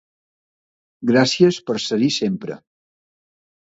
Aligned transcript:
Gràcies 1.13 1.61
per 1.69 1.79
ser-hi 1.87 2.13
sempre! 2.19 2.61